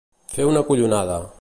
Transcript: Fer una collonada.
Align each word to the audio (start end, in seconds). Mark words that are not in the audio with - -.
Fer 0.37 0.47
una 0.53 0.63
collonada. 0.71 1.23